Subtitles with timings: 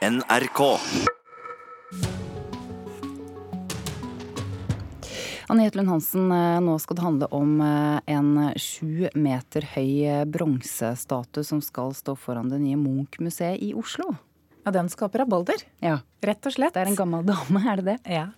[0.00, 0.78] NRK.
[5.46, 10.24] Anne Jetlund Hansen, eh, nå skal det handle om eh, en sju meter høy eh,
[10.24, 14.14] bronsestatue som skal stå foran det nye Munch-museet i Oslo.
[14.64, 15.60] Ja, den skaper rabalder.
[15.84, 16.72] Ja, Rett og slett.
[16.78, 17.98] Det er en gammel dame, er det det?
[18.08, 18.30] Ja.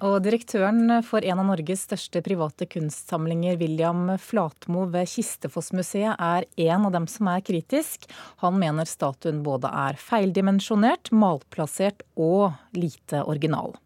[0.00, 6.86] Og direktøren for en av Norges største private kunstsamlinger, William Flatmo ved Kistefossmuseet, er en
[6.88, 8.06] av dem som er kritisk.
[8.40, 13.76] Han mener statuen både er feildimensjonert, malplassert og lite original.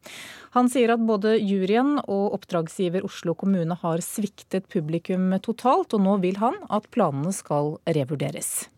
[0.54, 6.20] Han sier at både juryen og oppdragsgiver Oslo kommune har sviktet publikum totalt, og nå
[6.22, 8.68] vil han at planene skal revurderes.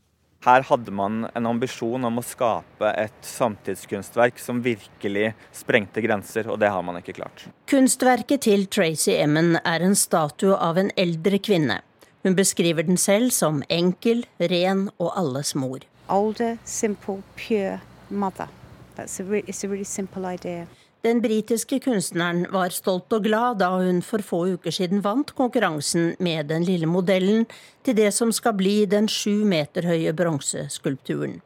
[0.47, 6.61] Her hadde man en ambisjon om å skape et samtidskunstverk som virkelig sprengte grenser, og
[6.63, 7.49] det har man ikke klart.
[7.67, 11.81] Kunstverket til Tracy Emmen er en statue av en eldre kvinne.
[12.23, 15.83] Hun beskriver den selv som enkel, ren og alles mor.
[16.09, 18.49] older, simple, pure mother.
[18.97, 20.67] That's a really, it's a really simple idea.
[21.07, 26.17] Den britiske kunstneren var stolt og glad da hun for få uker siden vant konkurransen
[26.19, 27.47] med den lille modellen
[27.87, 31.39] til det som skal bli den sju meter høye bronseskulpturen.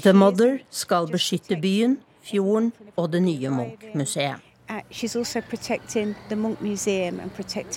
[0.00, 4.40] The Mother skal beskytte byen, fjorden og det nye Munch-museet.
[4.70, 4.80] Uh,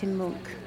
[0.07, 0.62] Munch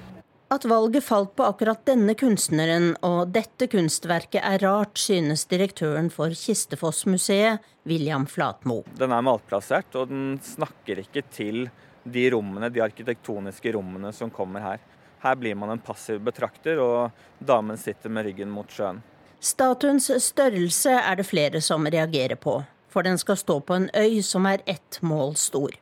[0.49, 6.31] At valget falt på akkurat denne kunstneren og dette kunstverket er rart, synes direktøren for
[6.31, 8.85] Kistefossmuseet, William Flatmo.
[8.95, 11.65] Den er malplassert, og den snakker ikke til
[12.07, 14.85] de rommene, de arkitektoniske rommene som kommer her.
[15.25, 17.11] Her blir man en passiv betrakter, og
[17.43, 19.03] damen sitter med ryggen mot sjøen.
[19.43, 24.23] Statuens størrelse er det flere som reagerer på, for den skal stå på en øy
[24.23, 25.75] som er ett mål stor.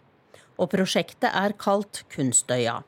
[0.56, 2.80] Og prosjektet er kalt Kunstøya.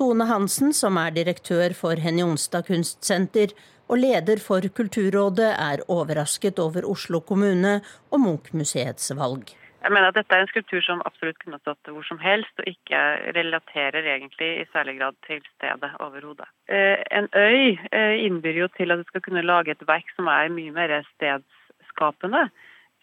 [0.00, 3.50] Tone Hansen, som er direktør for Henny Onsdag kunstsenter
[3.90, 7.74] og leder for Kulturrådet, er overrasket over Oslo kommune
[8.08, 9.52] og Munch-museets valg.
[9.80, 12.72] Jeg mener at dette er en skulptur som absolutt kunne stått hvor som helst, og
[12.72, 13.02] ikke
[13.36, 16.48] relaterer egentlig i særlig grad til stedet overhodet.
[16.72, 20.32] Eh, En øy eh, innbyr jo til at du skal kunne lage et verk som
[20.32, 22.48] er mye mer stedsskapende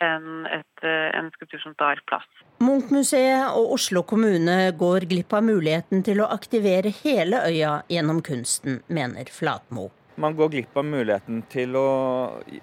[0.03, 2.27] enn et, eh, en skulptur som tar plass.
[2.63, 8.81] Munch-museet og Oslo kommune går glipp av muligheten til å aktivere hele øya gjennom kunsten,
[8.87, 9.89] mener Flatmo.
[10.19, 11.89] Man går glipp av muligheten til å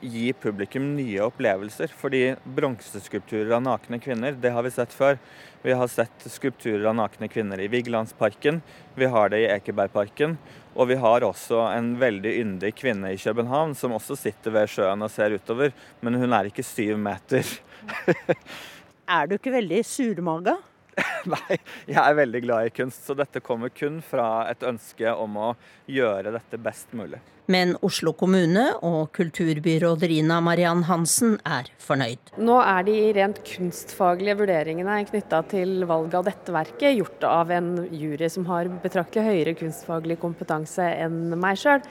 [0.02, 1.92] gi publikum nye opplevelser.
[1.94, 2.22] Fordi
[2.56, 5.20] bronseskulpturer av nakne kvinner, det har vi sett før.
[5.62, 8.58] Vi har sett skulpturer av nakne kvinner i Vigelandsparken,
[8.98, 10.34] vi har det i Ekebergparken.
[10.74, 15.06] Og vi har også en veldig yndig kvinne i København som også sitter ved sjøen
[15.06, 15.70] og ser utover,
[16.02, 17.46] men hun er ikke syv meter.
[19.14, 20.56] Er du ikke veldig surmaga?
[21.28, 25.36] Nei, jeg er veldig glad i kunst, så dette kommer kun fra et ønske om
[25.36, 25.52] å
[25.90, 27.20] gjøre dette best mulig.
[27.52, 32.32] Men Oslo kommune og kulturbyråd Rina Mariann Hansen er fornøyd.
[32.40, 37.68] Nå er de rent kunstfaglige vurderingene knytta til valget av dette verket gjort av en
[37.92, 41.84] jury som har betraktelig høyere kunstfaglig kompetanse enn meg sjøl.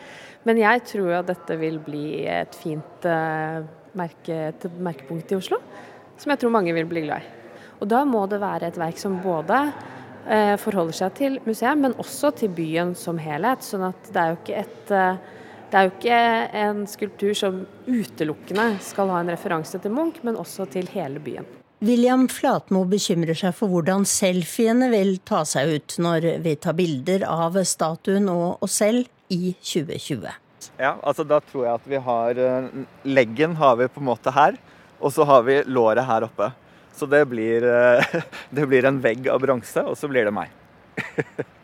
[0.49, 3.61] Men jeg tror at dette vil bli et fint eh,
[3.93, 5.61] merke, et merkepunkt i Oslo,
[6.17, 7.29] som jeg tror mange vil bli glad i.
[7.77, 9.61] Og da må det være et verk som både
[10.25, 13.61] eh, forholder seg til museet, men også til byen som helhet.
[13.65, 15.39] Sånn at det er jo ikke et eh,
[15.73, 16.17] det er jo ikke
[16.61, 17.55] en skulptur som
[17.87, 21.47] utelukkende skal ha en referanse til Munch, men også til hele byen.
[21.83, 27.25] William Flatmo bekymrer seg for hvordan selfiene vil ta seg ut når vi tar bilder
[27.25, 30.29] av statuen og oss selv i 2020.
[30.77, 32.69] Ja, altså da tror jeg at vi har eh,
[33.09, 34.61] Leggen har vi på en måte her,
[35.01, 36.53] og så har vi låret her oppe.
[36.93, 38.21] Så det blir, eh,
[38.55, 40.53] det blir en vegg av bronse, og så blir det meg.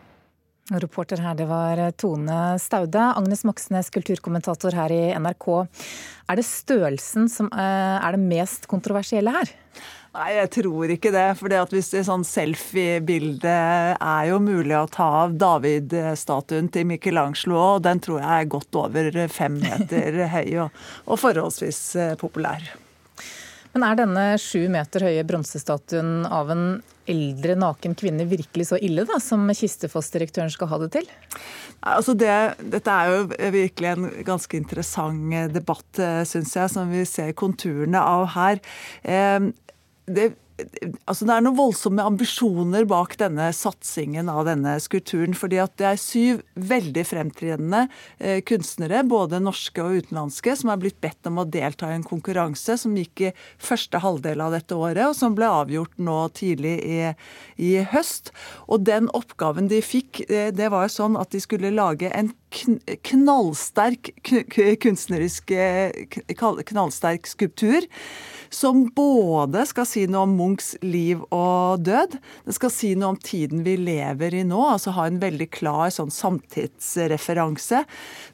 [0.77, 3.09] Reporter her, det var Tone Staude.
[3.17, 5.47] Agnes Moxnes, kulturkommentator her i NRK.
[6.29, 9.49] Er det størrelsen som eh, er det mest kontroversielle her?
[10.09, 11.27] Nei, jeg tror ikke det.
[11.37, 13.55] For hvis det sånn selfie-bilde
[13.93, 18.79] er jo mulig å ta av David-statuen til Michelangelo, og den tror jeg er godt
[18.81, 22.71] over fem meter høy og, og forholdsvis eh, populær.
[23.75, 26.63] Men er denne sju meter høye bronsestatuen av en
[27.09, 31.09] eldre naken kvinne virkelig så ille da, som Kistefoss-direktøren skal ha det til?
[31.79, 32.33] Altså det,
[32.73, 38.01] dette er jo virkelig en ganske interessant eh, debatt, syns jeg, som vi ser konturene
[38.01, 38.61] av her.
[39.03, 39.49] Eh,
[40.09, 40.31] det,
[41.05, 45.35] altså det er noen voldsomme ambisjoner bak denne satsingen av denne skulpturen.
[45.37, 47.85] fordi at det er syv veldig fremtredende
[48.17, 52.07] eh, kunstnere, både norske og utenlandske, som er blitt bedt om å delta i en
[52.07, 56.75] konkurranse som gikk i første halvdel av dette året, og som ble avgjort nå tidlig
[56.83, 56.99] i,
[57.57, 58.33] i høst.
[58.67, 62.33] Og den oppgaven de fikk, eh, det var jo sånn at de skulle lage en
[62.49, 64.11] knallsterk
[64.81, 65.53] kunstnerisk
[66.69, 67.85] knallsterk skulptur
[68.49, 73.19] som både skal si noe om Munchs liv og død, det skal si noe om
[73.21, 77.83] tiden vi lever i nå, altså ha en veldig klar sånn samtidsreferanse.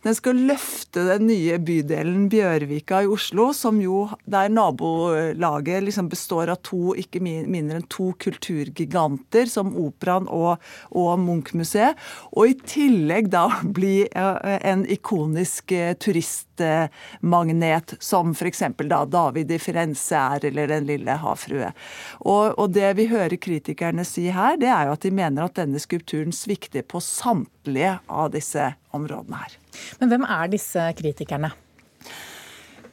[0.06, 6.54] Den skal løfte den nye bydelen Bjørvika i Oslo, som jo der nabolaget liksom består
[6.54, 10.64] av to, ikke mindre enn to kulturgiganter, som Operaen og,
[10.96, 12.00] og Munch-museet.
[12.36, 18.64] Og i tillegg da bli eh, en ikonisk eh, turistmagnet, som f.eks.
[18.78, 21.72] da David i Firenze er, eller Den lille havfrue.
[22.22, 25.58] Og, og, det vi hører kritikerne si her, det er jo at de mener at
[25.60, 29.60] denne skulpturen svikter på samtlige av disse områdene her.
[30.00, 31.52] Men hvem er disse kritikerne?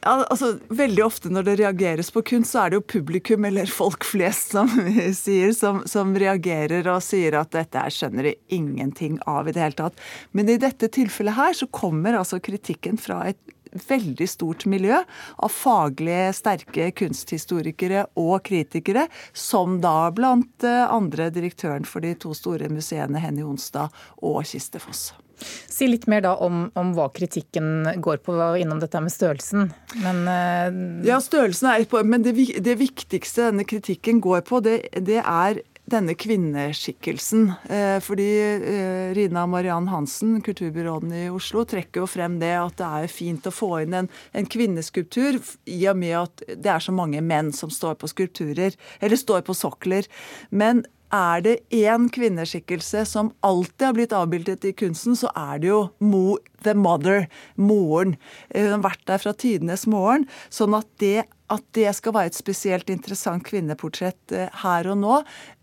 [0.03, 4.05] Altså, veldig ofte når det reageres på kunst, så er det jo publikum eller folk
[4.07, 4.69] flest som
[5.23, 9.63] sier, som, som reagerer og sier at dette her skjønner de ingenting av i det
[9.63, 10.05] hele tatt.
[10.35, 13.39] Men i dette tilfellet her så kommer altså kritikken fra et
[13.73, 14.99] veldig stort miljø
[15.35, 22.35] av faglig sterke kunsthistorikere og kritikere, som da blant eh, andre direktøren for de to
[22.37, 25.11] store museene Henny Onstad og Kistefoss.
[25.43, 28.37] Si litt mer da om, om, hva kritikken går på.
[28.61, 29.69] Innom dette med størrelsen.
[30.03, 31.03] Men, uh...
[31.07, 32.01] Ja, størrelsen er på.
[32.07, 37.49] Men det, det, viktigste denne kritikken går på, det, det er denne kvinneskikkelsen.
[37.67, 42.89] Eh, fordi eh, Rina Mariann Hansen, kulturbyråden i Oslo, trekker jo frem det at det
[43.03, 46.95] er fint å få inn en, en kvinneskulptur, i og med at det er så
[46.95, 50.07] mange menn som står på skulpturer, eller står på sokler.
[50.51, 55.69] Men er det én kvinneskikkelse som alltid har blitt avbildet i kunsten, så er det
[55.69, 58.15] jo Mo the Mother, moren.
[58.55, 60.25] Hun har vært der fra tidenes morgen.
[60.49, 65.19] Sånn at det, at det skal være et spesielt interessant kvinneportrett eh, her og nå,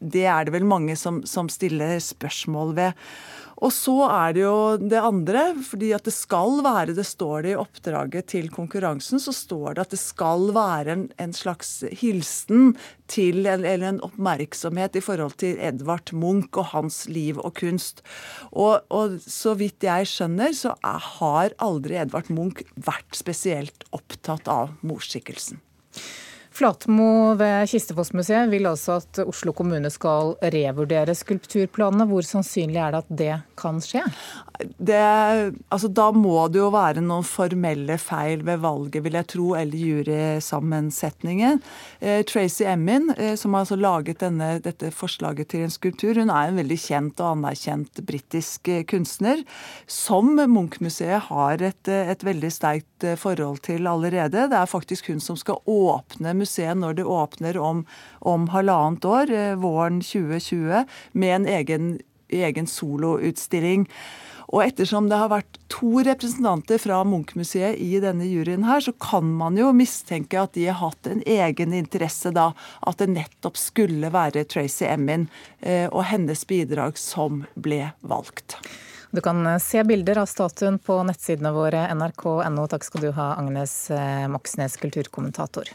[0.00, 3.06] det er det vel mange som, som, stiller spørsmål ved.
[3.60, 7.50] Og så er det jo det andre, fordi at det skal være, det står det
[7.52, 12.72] i oppdraget til konkurransen, så står det at det skal være en, en slags hilsen
[13.10, 18.00] til, eller en oppmerksomhet i forhold til Edvard Munch og hans liv og kunst.
[18.48, 24.72] Og, og så vidt jeg skjønner, så har aldri Edvard Munch vært spesielt opptatt av
[24.80, 25.60] morskikkelsen.
[26.60, 32.04] Flatmo ved Kistefossmuseet vil altså at Oslo kommune skal revurdere skulpturplanene.
[32.10, 34.02] Hvor sannsynlig er det at det kan skje?
[34.76, 35.00] Det,
[35.72, 39.86] altså, da må det jo være noen formelle feil ved valget, vil jeg tro, eller
[39.88, 41.62] jurysammensetningen.
[41.96, 46.28] Eh, Tracy Emin, eh, som har altså laget denne, dette forslaget til en skulptur, hun
[46.28, 49.40] er en veldig kjent og anerkjent britisk eh, kunstner,
[49.88, 54.44] som Munch-museet har et, eh, et veldig sterkt eh, forhold til allerede.
[54.52, 57.84] Det er faktisk hun som skal åpne museet når det åpner om,
[58.20, 61.92] om halvannet år, eh, våren 2020, med en egen,
[62.28, 63.86] egen soloutstilling.
[64.50, 69.28] Og ettersom det har vært to representanter fra Munch-museet i denne juryen her, så kan
[69.38, 72.50] man jo mistenke at de har hatt en egen interesse da,
[72.82, 75.28] at det nettopp skulle være Tracy Emin
[75.60, 78.58] eh, og hennes bidrag som ble valgt.
[79.14, 82.66] Du kan eh, se bilder av statuen på nettsidene våre nrk.no.
[82.74, 83.76] Takk skal du ha, Agnes
[84.34, 85.70] Moxnes, kulturkommentator.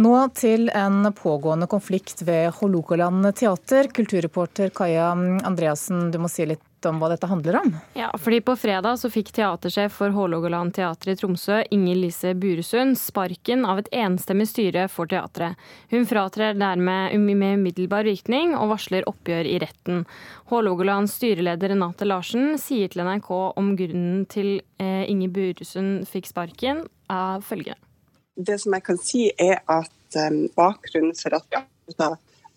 [0.00, 3.84] Nå til en pågående konflikt ved Hålogaland teater.
[3.92, 5.10] Kulturreporter Kaja
[5.44, 7.74] Andreassen, du må si litt om hva dette handler om?
[7.98, 12.96] Ja, fordi På fredag så fikk teatersjef for Hålogaland teater i Tromsø, Inger Lise Buresund,
[12.96, 15.60] sparken av et enstemmig styre for teatret.
[15.92, 20.06] Hun fratrer dermed med umiddelbar virkning og varsler oppgjør i retten.
[20.48, 26.86] Hålogalands styreleder Renate Larsen sier til NRK om grunnen til eh, Inger Buresund fikk sparken,
[27.12, 27.89] er følgende
[28.36, 32.10] det som jeg kan si, er at um, bakgrunnen for at vi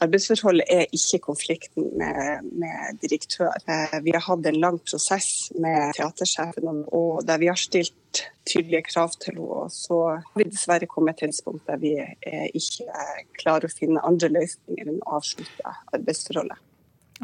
[0.04, 3.54] arbeidsforholdet, er ikke konflikten med, med direktør.
[3.70, 8.84] Uh, vi har hatt en lang prosess med teatersjefen, og der vi har stilt tydelige
[8.90, 9.70] krav til henne.
[9.72, 11.96] Så har vi dessverre kommet til et tidspunkt der vi
[12.54, 13.08] ikke
[13.40, 16.60] klarer å finne andre løsninger enn å avslutte arbeidsforholdet.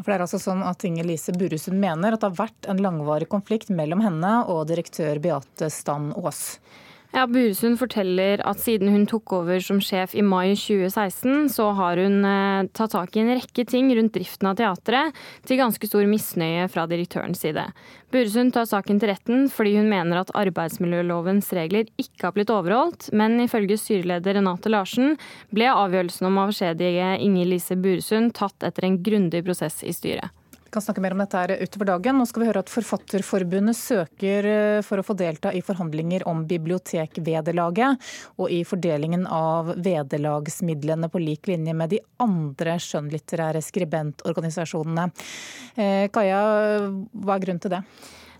[0.00, 2.80] For det er altså sånn at Inger Lise Burusund mener at det har vært en
[2.80, 6.60] langvarig konflikt mellom henne og direktør Beate Stand Aas.
[7.10, 11.98] Ja, Buresund forteller at siden hun tok over som sjef i mai 2016, så har
[11.98, 16.06] hun eh, tatt tak i en rekke ting rundt driften av teatret, til ganske stor
[16.06, 17.66] misnøye fra direktørens side.
[18.14, 23.10] Buresund tar saken til retten fordi hun mener at arbeidsmiljølovens regler ikke har blitt overholdt,
[23.10, 25.16] men ifølge styreleder Renate Larsen
[25.50, 30.30] ble avgjørelsen om avskjedige Inger Lise Buresund tatt etter en grundig prosess i styret.
[30.70, 32.20] Vi kan snakke mer om dette her utover dagen.
[32.20, 36.44] Nå skal vi høre at Forfatterforbundet søker eh, for å få delta i forhandlinger om
[36.46, 38.06] bibliotekvederlaget
[38.38, 45.10] og i fordelingen av vederlagsmidlene på lik linje med de andre skjønnlitterære skribentorganisasjonene.
[45.74, 46.40] Eh, Kaja,
[46.86, 47.82] hva er grunnen til det?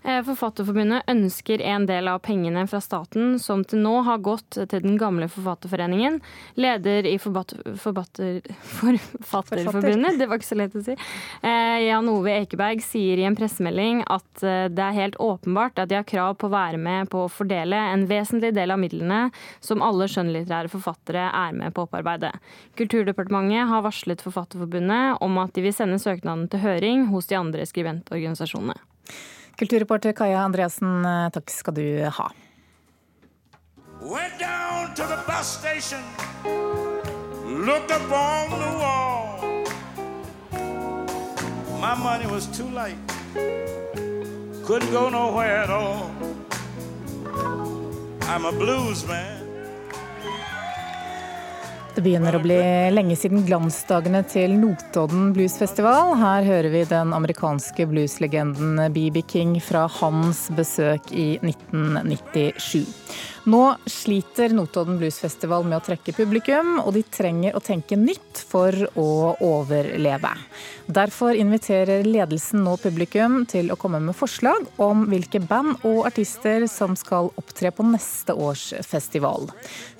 [0.03, 4.81] Eh, Forfatterforbundet ønsker en del av pengene fra staten som til nå har gått til
[4.81, 6.17] den gamle Forfatterforeningen.
[6.57, 8.39] Leder i Forbatter, Forfatter,
[8.81, 10.95] Forfatterforbundet, det var ikke så lett å si,
[11.45, 15.91] eh, Jan Ove Ekeberg sier i en pressemelding at eh, det er helt åpenbart at
[15.91, 19.21] de har krav på å være med på å fordele en vesentlig del av midlene
[19.61, 22.33] som alle skjønnlitterære forfattere er med på å opparbeide.
[22.79, 27.67] Kulturdepartementet har varslet Forfatterforbundet om at de vil sende søknaden til høring hos de andre
[27.69, 28.79] skribentorganisasjonene.
[29.57, 32.31] Kulturreporter Kaja Andreassen, eh, takk skal du ha.
[34.01, 36.01] Went down to the bus station,
[37.91, 39.39] up on the wall.
[41.79, 42.97] My money was too light,
[44.65, 46.11] couldn't go nowhere at all.
[48.23, 49.40] I'm a blues man.
[51.91, 52.57] Det begynner å bli
[52.95, 56.13] lenge siden glansdagene til Notodden Bluesfestival.
[56.21, 62.85] Her hører vi den amerikanske blueslegenden BB King fra hans besøk i 1997.
[63.43, 68.75] Nå sliter Notodden Bluesfestival med å trekke publikum, og de trenger å tenke nytt for
[68.93, 69.07] å
[69.41, 70.29] overleve.
[70.85, 76.67] Derfor inviterer ledelsen nå publikum til å komme med forslag om hvilke band og artister
[76.69, 79.49] som skal opptre på neste års festival.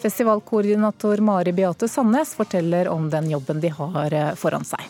[0.06, 4.86] Festivalkoordinator Mari Beate Sandnes forteller om den jobben de har foran seg.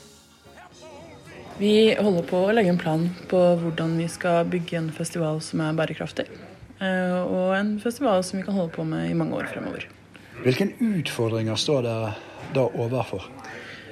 [1.62, 5.62] Vi holder på å legge en plan på hvordan vi skal bygge en festival som
[5.63, 6.27] er bærekraftig.
[6.81, 9.85] Eh, og en festival som vi kan holde på med i mange år fremover.
[10.41, 12.13] Hvilke utfordringer står dere
[12.55, 13.27] da overfor?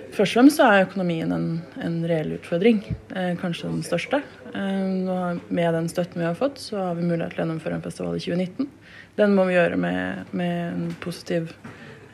[0.09, 1.49] Først og fremst er økonomien en,
[1.85, 2.81] en reell utfordring,
[3.13, 4.23] eh, kanskje den største.
[4.57, 7.85] Eh, med den støtten vi har fått, så har vi mulighet til å gjennomføre en
[7.85, 8.71] festival i 2019.
[9.19, 11.53] Den må vi gjøre med, med en positiv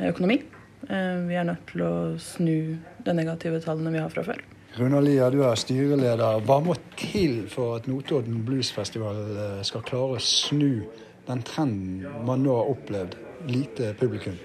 [0.01, 0.41] økonomi.
[0.86, 4.41] Vi er nødt til å snu de negative tallene vi har fra før.
[4.75, 6.41] Runar Lia, du er styreleder.
[6.44, 10.84] Hva må til for at Notodden Bluesfestival eh, skal klare å snu
[11.29, 13.15] den trenden man nå har opplevd?
[13.48, 14.36] Lite publikum.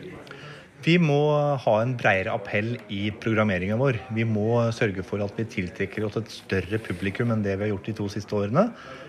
[0.87, 1.18] Vi må
[1.64, 3.99] ha en bredere appell i programmeringen vår.
[4.14, 7.72] Vi må sørge for at vi tiltrekker oss et større publikum enn det vi har
[7.72, 8.68] gjort de to siste årene.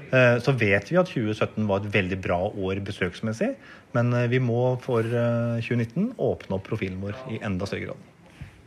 [0.09, 3.51] Eh, så vet vi at 2017 var et veldig bra år besøksmessig,
[3.93, 8.11] men eh, vi må for 2019 åpne opp profilen vår i enda større grad.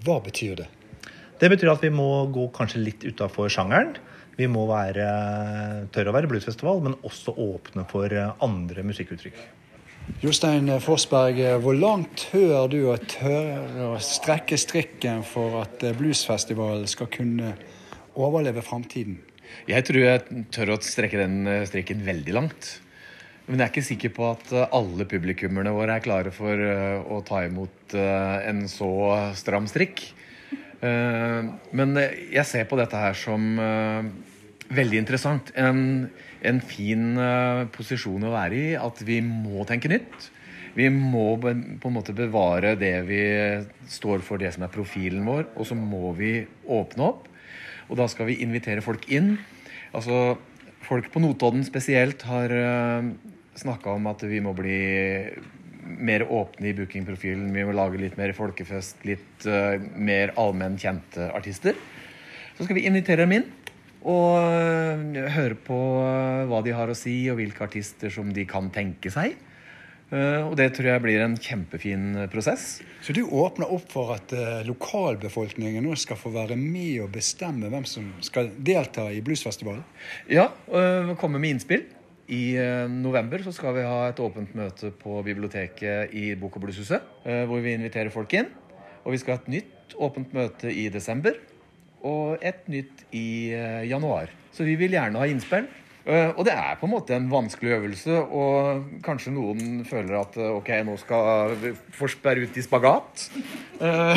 [0.07, 0.71] Hva betyr det?
[1.41, 3.97] Det betyr at vi må gå kanskje litt utafor sjangeren.
[4.39, 5.07] Vi må være,
[5.95, 9.39] tørre å være bluesfestival, men også åpne for andre musikkuttrykk.
[10.21, 17.09] Jostein Forsberg, hvor langt tør du å tørre å strekke strikken for at bluesfestivalen skal
[17.13, 17.55] kunne
[18.15, 19.17] overleve framtiden?
[19.71, 22.75] Jeg tror jeg tør å strekke den strikken veldig langt.
[23.47, 27.43] Men jeg er ikke sikker på at alle publikummerne våre er klare for å ta
[27.45, 28.91] imot en så
[29.37, 30.07] stram strikk.
[30.85, 31.41] Eh,
[31.77, 34.07] men jeg ser på dette her som eh,
[34.75, 35.53] veldig interessant.
[35.57, 36.07] En,
[36.45, 38.71] en fin eh, posisjon å være i.
[38.81, 40.31] At vi må tenke nytt.
[40.75, 43.21] Vi må på en måte bevare det vi
[43.87, 47.29] står for, det som er profilen vår, og så må vi åpne opp.
[47.87, 49.37] Og da skal vi invitere folk inn.
[49.95, 50.37] Altså,
[50.85, 52.53] Folk på Notodden spesielt har
[53.57, 54.75] snakka om at vi må bli
[55.85, 57.51] mer åpne i bookingprofilen.
[57.55, 61.77] Vi må lage litt mer folkefest, litt uh, mer allmenn kjente artister.
[62.55, 63.49] Så skal vi invitere dem inn
[64.05, 68.47] og uh, høre på uh, hva de har å si, og hvilke artister som de
[68.49, 69.37] kan tenke seg.
[70.15, 72.83] og det tror jeg blir en kjempefin prosess.
[73.03, 74.31] Så du åpner opp for at
[74.69, 79.83] lokalbefolkningen nå skal få være med og bestemme hvem som skal delta i bluesfestivalen?
[80.31, 80.51] Ja,
[81.19, 81.89] komme med innspill.
[82.33, 86.65] I eh, november så skal vi ha et åpent møte på biblioteket i Bok- og
[86.65, 87.05] Blueshuset.
[87.25, 88.49] Eh, hvor vi inviterer folk inn.
[89.05, 91.37] Og vi skal ha et nytt åpent møte i desember.
[92.05, 94.33] Og et nytt i eh, januar.
[94.57, 95.69] Så vi vil gjerne ha innspill.
[96.05, 100.69] Og det er på en måte en vanskelig øvelse, og kanskje noen føler at ok,
[100.85, 101.55] nå skal
[101.97, 103.23] Forsberg ut i spagat.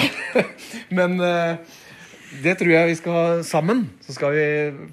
[0.99, 1.15] Men
[2.43, 3.85] det tror jeg vi skal sammen.
[4.03, 4.47] Så skal vi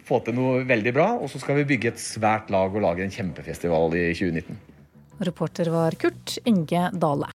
[0.06, 1.08] få til noe veldig bra.
[1.18, 4.60] Og så skal vi bygge et svært lag og lage en kjempefestival i 2019.
[5.24, 7.30] Reporter var Kurt Inge Dale.